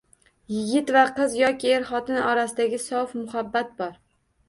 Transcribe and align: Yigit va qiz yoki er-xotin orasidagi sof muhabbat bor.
Yigit 0.53 0.89
va 0.95 1.03
qiz 1.19 1.35
yoki 1.41 1.71
er-xotin 1.77 2.19
orasidagi 2.33 2.83
sof 2.89 3.17
muhabbat 3.23 3.81
bor. 3.83 3.97